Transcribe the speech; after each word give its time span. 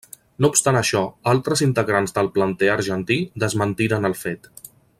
No 0.43 0.49
obstant 0.53 0.77
això, 0.79 1.01
altres 1.33 1.61
integrants 1.65 2.15
del 2.15 2.31
planter 2.39 2.71
argentí 2.77 3.19
desmentiren 3.45 4.11
el 4.11 4.17
fet. 4.23 4.51